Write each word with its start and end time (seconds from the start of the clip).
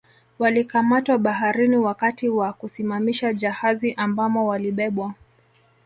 Wakikamatwa 0.39 1.17
baharini 1.17 1.77
wakati 1.77 2.29
wa 2.29 2.53
kusimamisha 2.53 3.33
jahazi 3.33 3.93
ambamo 3.93 4.47
walibebwa 4.47 5.13